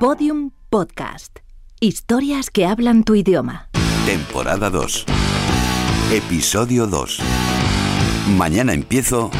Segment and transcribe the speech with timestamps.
[0.00, 1.40] Podium Podcast.
[1.78, 3.68] Historias que hablan tu idioma.
[4.06, 5.04] Temporada 2.
[6.10, 7.18] Episodio 2.
[8.38, 9.30] Mañana empiezo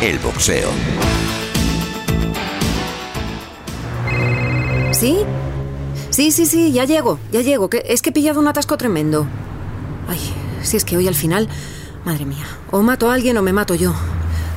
[0.00, 0.70] el boxeo.
[4.92, 5.18] ¿Sí?
[6.08, 7.68] Sí, sí, sí, ya llego, ya llego.
[7.68, 9.26] Que es que he pillado un atasco tremendo.
[10.08, 10.18] Ay,
[10.62, 11.46] si es que hoy al final...
[12.06, 13.92] Madre mía, o mato a alguien o me mato yo.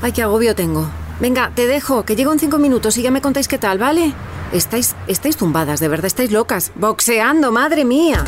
[0.02, 0.88] Ay, qué agobio tengo.
[1.20, 4.14] Venga, te dejo, que llego en cinco minutos y ya me contáis qué tal, ¿vale?
[4.52, 6.72] Estáis, estáis tumbadas, de verdad, estáis locas.
[6.76, 8.24] Boxeando, madre mía.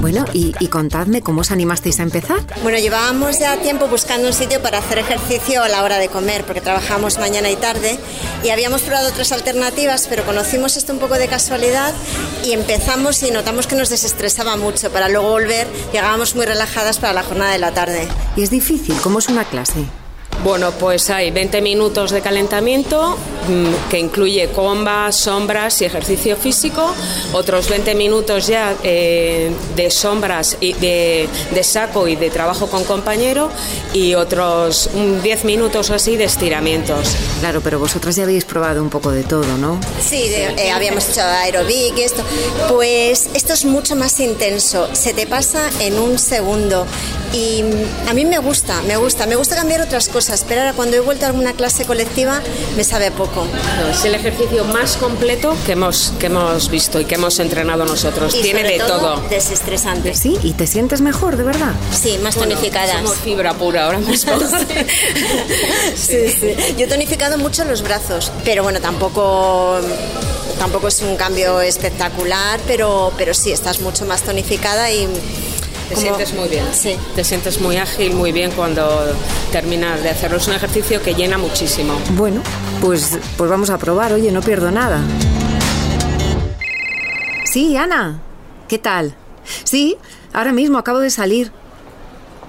[0.00, 2.40] Bueno, y, y contadme cómo os animasteis a empezar.
[2.62, 6.44] Bueno, llevábamos ya tiempo buscando un sitio para hacer ejercicio a la hora de comer,
[6.44, 7.98] porque trabajamos mañana y tarde,
[8.42, 11.94] y habíamos probado otras alternativas, pero conocimos esto un poco de casualidad
[12.44, 17.12] y empezamos y notamos que nos desestresaba mucho para luego volver, llegábamos muy relajadas para
[17.12, 18.08] la jornada de la tarde.
[18.36, 19.84] Y es difícil, ¿cómo es una clase?
[20.44, 23.16] Bueno, pues hay 20 minutos de calentamiento
[23.48, 26.92] mm, que incluye combas, sombras y ejercicio físico,
[27.32, 32.82] otros 20 minutos ya eh, de sombras y de, de saco y de trabajo con
[32.82, 33.50] compañero
[33.92, 37.14] y otros mm, 10 minutos o así de estiramientos.
[37.38, 39.78] Claro, pero vosotras ya habéis probado un poco de todo, ¿no?
[40.04, 42.24] Sí, de- eh, habíamos hecho aerobic y esto.
[42.68, 46.84] Pues esto es mucho más intenso, se te pasa en un segundo.
[47.32, 50.72] Y mm, a mí me gusta, me gusta, me gusta cambiar otras cosas, pero ahora
[50.72, 52.40] cuando he vuelto a alguna clase colectiva
[52.76, 53.46] me sabe poco.
[53.46, 57.84] No, Es el ejercicio más completo que hemos, que hemos visto y que hemos entrenado
[57.84, 58.34] nosotros.
[58.34, 59.16] Y Tiene sobre de todo.
[59.28, 60.14] desestresante.
[60.14, 61.72] Sí, y te sientes mejor, de verdad.
[61.92, 62.96] Sí, más tonificadas.
[62.96, 64.32] Somos fibra pura ahora mismo.
[65.96, 66.54] Sí, sí.
[66.76, 69.78] Yo he tonificado mucho los brazos, pero bueno, tampoco
[70.58, 75.08] tampoco es un cambio espectacular, pero, pero sí, estás mucho más tonificada y...
[75.94, 76.64] Te como- sientes muy bien.
[76.72, 76.96] Sí.
[77.14, 78.88] Te sientes muy ágil, muy bien cuando
[79.50, 80.38] terminas de hacerlo.
[80.38, 81.94] Es un ejercicio que llena muchísimo.
[82.16, 82.40] Bueno,
[82.80, 85.00] pues, pues vamos a probar, oye, no pierdo nada.
[87.44, 88.20] Sí, Ana,
[88.68, 89.14] ¿qué tal?
[89.64, 89.96] Sí,
[90.32, 91.52] ahora mismo acabo de salir.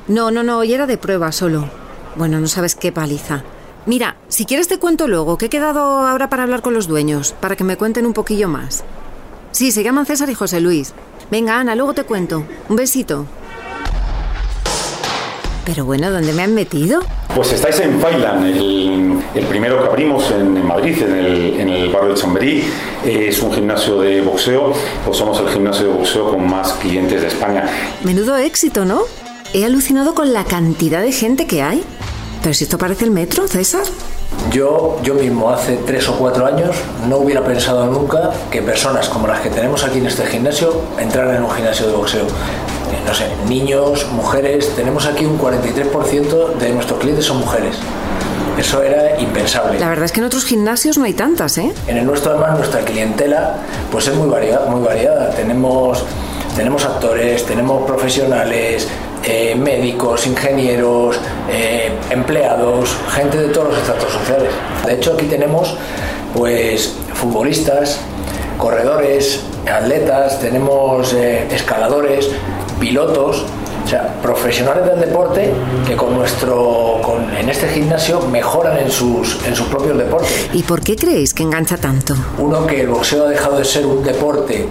[0.07, 1.69] No, no, no, hoy era de prueba solo.
[2.15, 3.43] Bueno, no sabes qué paliza.
[3.85, 7.35] Mira, si quieres te cuento luego, que he quedado ahora para hablar con los dueños,
[7.41, 8.83] para que me cuenten un poquillo más.
[9.51, 10.93] Sí, se llaman César y José Luis.
[11.31, 12.43] Venga, Ana, luego te cuento.
[12.69, 13.25] Un besito.
[15.65, 17.01] Pero bueno, ¿dónde me han metido?
[17.33, 21.69] Pues estáis en Failan, el, el primero que abrimos en, en Madrid, en el, en
[21.69, 22.63] el barrio de Chamberí.
[23.05, 24.73] Es un gimnasio de boxeo,
[25.05, 27.65] pues somos el gimnasio de boxeo con más clientes de España.
[28.03, 29.03] Menudo éxito, ¿no?
[29.53, 31.83] He alucinado con la cantidad de gente que hay.
[32.43, 33.83] Pero si esto parece el metro, César.
[34.51, 36.75] Yo, yo mismo hace tres o cuatro años
[37.07, 41.37] no hubiera pensado nunca que personas como las que tenemos aquí en este gimnasio entraran
[41.37, 42.23] en un gimnasio de boxeo.
[42.25, 47.77] Eh, No sé, niños, mujeres, tenemos aquí un 43% de nuestros clientes son mujeres.
[48.57, 49.79] Eso era impensable.
[49.79, 51.71] La verdad es que en otros gimnasios no hay tantas, ¿eh?
[51.87, 53.55] En el nuestro además nuestra clientela
[53.91, 55.31] pues es muy variada, muy variada.
[55.31, 56.03] Tenemos,
[56.55, 58.87] tenemos actores, tenemos profesionales,
[59.25, 61.19] eh, médicos, ingenieros,
[61.49, 64.49] eh, empleados, gente de todos los estratos sociales.
[64.85, 65.75] De hecho aquí tenemos
[66.35, 67.99] pues futbolistas,
[68.57, 69.41] corredores,
[69.71, 72.29] atletas, tenemos eh, escaladores,
[72.79, 73.45] pilotos,
[73.83, 75.51] o sea, profesionales del deporte
[75.85, 80.49] que con nuestro, con, en este gimnasio mejoran en sus, en sus propios deportes.
[80.53, 82.15] ¿Y por qué creéis que engancha tanto?
[82.37, 84.67] Uno, que el boxeo ha dejado de ser un deporte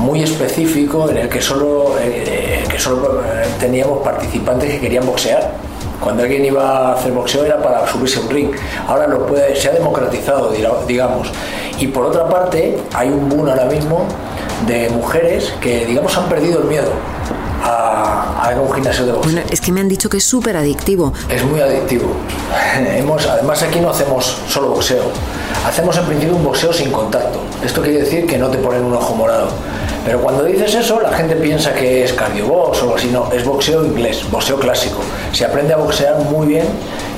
[0.00, 5.52] muy específico en el que solo, eh, que solo eh, teníamos participantes que querían boxear.
[6.00, 8.50] Cuando alguien iba a hacer boxeo era para subirse a un ring.
[8.88, 10.50] Ahora lo puede, se ha democratizado,
[10.86, 11.30] digamos.
[11.78, 14.06] Y por otra parte, hay un boom ahora mismo
[14.66, 16.90] de mujeres que, digamos, han perdido el miedo
[17.62, 19.32] a, a un gimnasio de boxeo.
[19.32, 21.12] Bueno, es que me han dicho que es súper adictivo.
[21.28, 22.06] Es muy adictivo.
[22.96, 25.04] Hemos, además aquí no hacemos solo boxeo.
[25.66, 27.40] Hacemos en principio un boxeo sin contacto.
[27.62, 29.48] Esto quiere decir que no te ponen un ojo morado.
[30.04, 33.08] Pero cuando dices eso, la gente piensa que es cardiobox o algo así.
[33.08, 34.98] No, es boxeo inglés, boxeo clásico.
[35.32, 36.64] Se aprende a boxear muy bien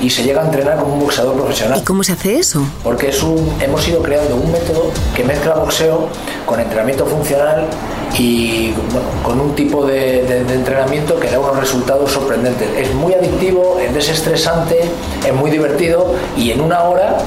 [0.01, 1.79] y se llega a entrenar como un boxeador profesional.
[1.79, 2.61] ¿Y cómo se hace eso?
[2.83, 6.07] Porque es un, hemos ido creando un método que mezcla boxeo
[6.45, 7.65] con entrenamiento funcional
[8.19, 12.67] y bueno, con un tipo de, de- de entrenamiento que da unos resultados sorprendentes.
[12.77, 14.81] Es muy adictivo, es desestresante,
[15.25, 17.17] es muy divertido y en una hora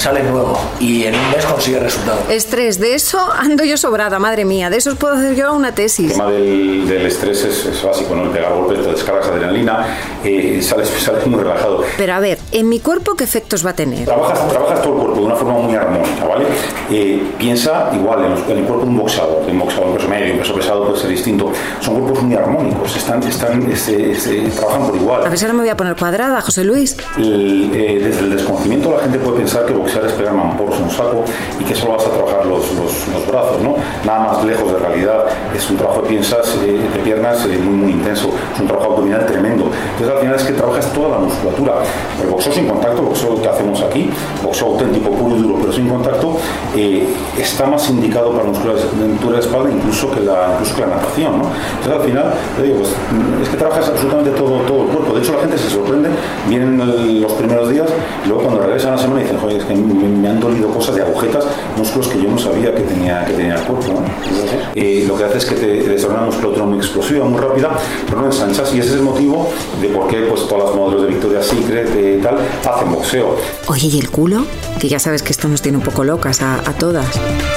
[0.00, 2.20] sale nuevo y en un mes consigue resultados.
[2.30, 4.70] Estrés, de eso ando yo sobrada, madre mía.
[4.70, 6.12] De eso os puedo hacer yo una El tesis.
[6.12, 8.24] tema del, del estrés es, es básico, ¿no?
[8.24, 9.86] El pegar golpes, te descargas adrenalina,
[10.24, 11.82] eh, sales, sales muy relajado.
[11.96, 14.04] Pero a ver, ¿en mi cuerpo qué efectos va a tener?
[14.06, 16.46] Trabajas, trabajas todo el cuerpo de una forma muy armónica, ¿vale?
[16.90, 19.96] Eh, piensa igual en, los- en el cuerpo de un boxeador, de un boxeador en
[19.96, 21.52] peso medio, en peso pesado puede ser distinto.
[21.80, 25.26] Son cuerpos muy armónicos, están, están, este, este, trabajan por igual.
[25.26, 26.96] A ver si ahora me voy a poner cuadrada, José Luis.
[27.18, 30.84] El, eh, desde el desconocimiento la gente puede pensar que boxear es pegar mamporros en
[30.84, 31.24] un saco
[31.58, 33.76] y que solo vas a trabajar los, los, brazos, ¿no?
[34.04, 35.24] Nada más lejos de realidad.
[35.54, 38.30] Es un trabajo de, piensas, eh, de piernas eh, muy, intenso.
[38.54, 39.70] Es un trabajo abdominal tremendo.
[39.92, 41.74] Entonces al final es que trabajas toda la musculatura.
[42.22, 44.10] El boxeo sin contacto, el boxeo que hacemos aquí,
[44.42, 46.36] boxeo auténtico, puro y duro, pero sin contacto,
[46.76, 47.06] eh,
[47.38, 51.34] está más indicado para musculatura de espalda incluso que la, incluso la natación.
[51.78, 52.90] Entonces al final, te digo, pues,
[53.42, 55.14] es que trabajas absolutamente todo, todo el cuerpo.
[55.14, 56.08] De hecho la gente se sorprende,
[56.48, 57.88] vienen los primeros días
[58.24, 61.02] y luego cuando regresan a la semana dicen, joder, me, me han dolido cosas de
[61.02, 61.44] agujetas,
[61.76, 64.00] músculos que yo no sabía que tenía, que tenía el cuerpo, ¿no?
[64.74, 67.70] Eh, lo que hace es que te desarrolla una musculatura muy explosiva, muy rápida,
[68.06, 69.48] pero no ensanchas y ese es el motivo
[69.80, 71.88] de por qué pues, todas las modelos de Victoria's Secret
[72.18, 72.36] y tal
[72.68, 73.36] hacen boxeo.
[73.68, 74.44] Oye, ¿y el culo?
[74.78, 77.06] Que ya sabes que esto nos tiene un poco locas a, a todas.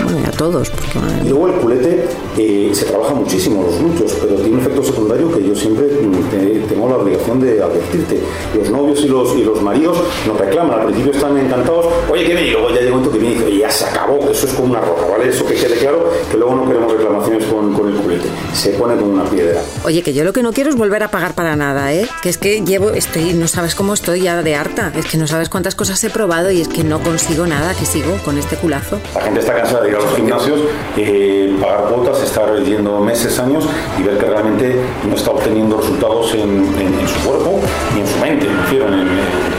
[0.03, 2.07] Bueno, y a todos, porque Y luego el culete
[2.37, 6.29] eh, se trabaja muchísimo los glúteos, pero tiene un efecto secundario que yo siempre mm,
[6.31, 8.19] te- tengo la obligación de advertirte.
[8.57, 12.33] Los novios y los, y los maridos nos reclaman, al principio están encantados, oye, que
[12.33, 14.53] me luego ya llega un momento que y dice, oye, ya se acabó, eso es
[14.53, 15.29] como una roca, ¿vale?
[15.29, 18.95] Eso que quede claro, que luego no queremos reclamaciones con, con el culete, se pone
[18.95, 19.61] como una piedra.
[19.85, 22.07] Oye, que yo lo que no quiero es volver a pagar para nada, ¿eh?
[22.21, 24.91] Que es que llevo, estoy, no sabes cómo estoy ya de harta.
[24.95, 27.85] Es que no sabes cuántas cosas he probado y es que no consigo nada, que
[27.85, 28.99] sigo con este culazo.
[29.15, 30.59] La gente está cansada de ir a los gimnasios,
[30.97, 33.65] eh, pagar cuotas, estar yendo meses, años
[33.99, 34.75] y ver que realmente
[35.07, 36.41] no está obteniendo resultados en,
[36.79, 37.59] en- en su cuerpo
[37.95, 38.47] ni en su mente.
[38.47, 39.07] Me refiero, en- en-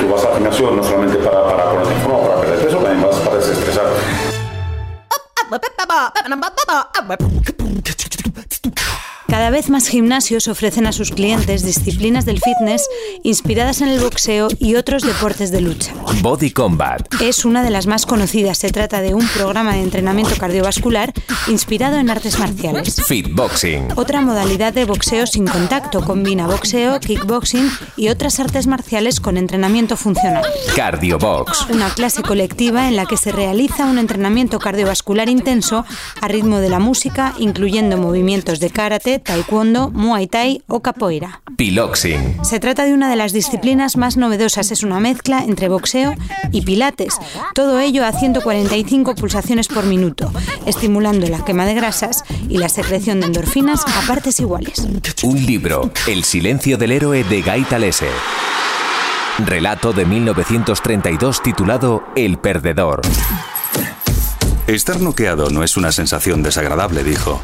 [0.00, 2.33] tú vas al gimnasio no solamente para, para ponerte en forma, para
[6.26, 6.88] أنا مبططه
[9.34, 12.88] Cada vez más gimnasios ofrecen a sus clientes disciplinas del fitness
[13.24, 15.92] inspiradas en el boxeo y otros deportes de lucha.
[16.22, 17.02] Body Combat.
[17.20, 18.58] Es una de las más conocidas.
[18.58, 21.12] Se trata de un programa de entrenamiento cardiovascular
[21.48, 23.02] inspirado en artes marciales.
[23.04, 23.88] Fitboxing.
[23.96, 29.96] Otra modalidad de boxeo sin contacto combina boxeo, kickboxing y otras artes marciales con entrenamiento
[29.96, 30.44] funcional.
[30.76, 31.70] Cardiobox.
[31.70, 35.84] Una clase colectiva en la que se realiza un entrenamiento cardiovascular intenso
[36.20, 36.93] a ritmo de la música,
[37.38, 41.42] incluyendo movimientos de karate, taekwondo, muay thai o capoeira.
[41.56, 42.44] Piloxing.
[42.44, 44.70] Se trata de una de las disciplinas más novedosas.
[44.70, 46.14] Es una mezcla entre boxeo
[46.52, 47.18] y pilates.
[47.54, 50.30] Todo ello a 145 pulsaciones por minuto,
[50.66, 54.86] estimulando la quema de grasas y la secreción de endorfinas a partes iguales.
[55.22, 55.90] Un libro.
[56.06, 58.08] El silencio del héroe de Guy Talese.
[59.38, 63.02] Relato de 1932 titulado El perdedor.
[64.66, 67.42] Estar noqueado no es una sensación desagradable, dijo.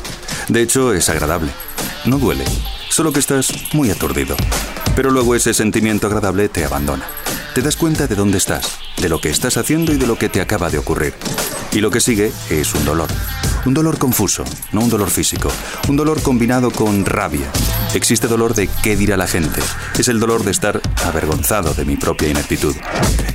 [0.49, 1.51] De hecho, es agradable.
[2.07, 2.47] No duele,
[2.89, 4.37] solo que estás muy aturdido.
[4.97, 7.05] Pero luego ese sentimiento agradable te abandona.
[7.55, 10.31] Te das cuenta de dónde estás, de lo que estás haciendo y de lo que
[10.31, 11.13] te acaba de ocurrir.
[11.73, 13.11] Y lo que sigue es un dolor.
[13.67, 15.53] Un dolor confuso, no un dolor físico.
[15.89, 17.51] Un dolor combinado con rabia.
[17.93, 19.61] Existe dolor de qué dirá la gente.
[19.99, 22.77] Es el dolor de estar avergonzado de mi propia ineptitud.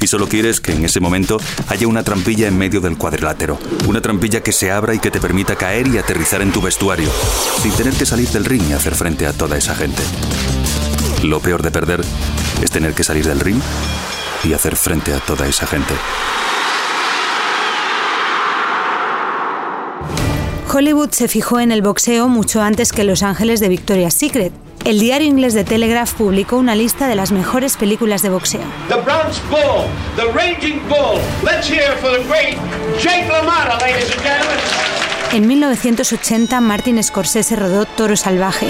[0.02, 3.60] Y solo quieres que en ese momento haya una trampilla en medio del cuadrilátero.
[3.86, 7.10] Una trampilla que se abra y que te permita caer y aterrizar en tu vestuario.
[7.62, 10.02] Sin tener que salir del ring y hacer frente a toda esa gente.
[11.24, 12.02] Lo peor de perder
[12.62, 13.60] es tener que salir del ring
[14.46, 15.94] y hacer frente a toda esa gente.
[20.76, 24.52] Hollywood se fijó en el boxeo mucho antes que Los Ángeles de Victoria's Secret.
[24.84, 28.60] El diario inglés The Telegraph publicó una lista de las mejores películas de boxeo.
[28.90, 29.86] The Bronx Bull,
[30.18, 31.22] the Raging Bull.
[31.44, 32.58] Let's hear for the great
[33.02, 34.60] Jake LaMotta, ladies and gentlemen.
[35.32, 38.68] En 1980, Martin Scorsese rodó Toro Salvaje.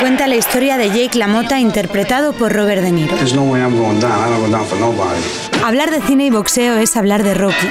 [0.00, 3.16] Cuenta la historia de Jake LaMotta interpretado por Robert De Niro.
[3.34, 4.12] No way I'm going down.
[4.12, 5.22] I don't go down for nobody.
[5.64, 7.68] Hablar de cine y boxeo es hablar de Rocky,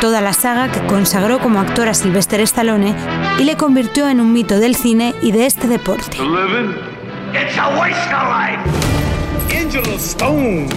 [0.00, 2.94] toda la saga que consagró como actor a Sylvester Stallone
[3.38, 6.18] y le convirtió en un mito del cine y de este deporte.
[6.18, 6.74] Living,
[7.32, 8.60] it's a waste of life.
[9.54, 10.68] Angela Stone,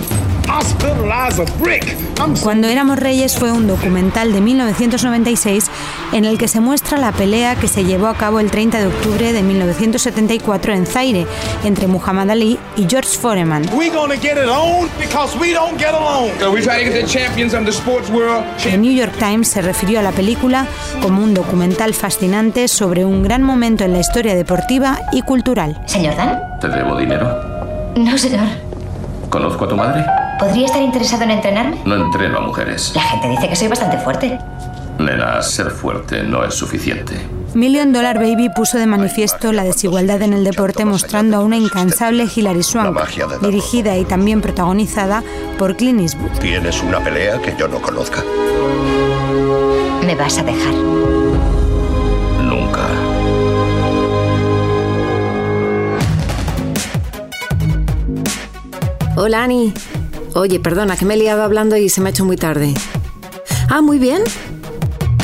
[2.41, 5.69] Cuando éramos reyes fue un documental de 1996
[6.13, 8.87] en el que se muestra la pelea que se llevó a cabo el 30 de
[8.87, 11.27] octubre de 1974 en Zaire
[11.63, 13.63] entre Muhammad Ali y George Foreman.
[18.63, 20.65] The New York Times se refirió a la película
[21.01, 25.81] como un documental fascinante sobre un gran momento en la historia deportiva y cultural.
[25.85, 26.39] ¿Señor Dan?
[26.59, 27.29] ¿Te debo dinero?
[27.95, 28.47] No, señor.
[29.29, 30.26] ¿Conozco a tu madre?
[30.39, 31.81] ¿Podría estar interesado en entrenarme?
[31.85, 32.91] No entreno a mujeres.
[32.93, 34.37] La gente dice que soy bastante fuerte.
[34.99, 37.15] Nena, ser fuerte no es suficiente.
[37.53, 42.27] Million Dollar Baby puso de manifiesto la desigualdad en el deporte mostrando a una incansable
[42.33, 42.99] Hilary Swank,
[43.41, 45.23] dirigida y también protagonizada
[45.57, 46.31] por Clint Eastwood.
[46.39, 48.23] ¿Tienes una pelea que yo no conozca?
[50.05, 50.73] Me vas a dejar.
[52.43, 52.87] Nunca.
[59.15, 59.73] Hola, Ani.
[60.37, 62.75] Oye, perdona, que me he liado hablando y se me ha hecho muy tarde.
[63.69, 64.21] Ah, muy bien.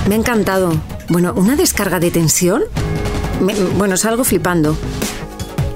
[0.07, 0.73] Me ha encantado.
[1.07, 2.63] Bueno, ¿una descarga de tensión?
[3.39, 4.75] Me- bueno, salgo flipando.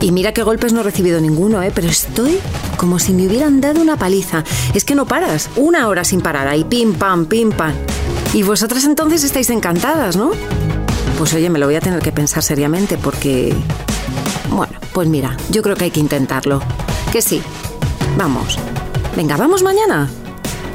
[0.02, 1.72] Y mira qué golpes no he recibido ninguno, ¿eh?
[1.74, 2.40] Pero estoy
[2.78, 4.44] como si me hubieran dado una paliza.
[4.74, 5.52] Es que no paras.
[5.56, 6.48] Una hora sin parar.
[6.48, 7.74] Ahí pim, pam, pim, pam.
[8.34, 10.32] Y vosotras entonces estáis encantadas, ¿no?
[11.20, 13.56] Pues oye, me lo voy a tener que pensar seriamente porque...
[14.50, 16.60] Bueno, pues mira, yo creo que hay que intentarlo.
[17.12, 17.40] Que sí.
[18.18, 18.58] Vamos.
[19.18, 20.08] Venga, vamos mañana.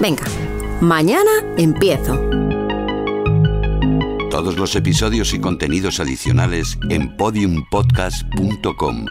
[0.01, 0.25] Venga,
[0.81, 2.19] mañana empiezo.
[4.31, 9.07] Todos los episodios y contenidos adicionales en podiumpodcast.com.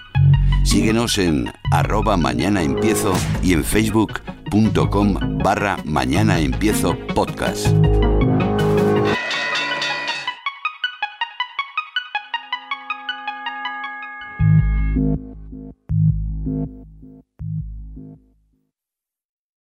[0.66, 7.68] Síguenos en arroba mañana empiezo y en facebook.com barra mañana empiezo podcast.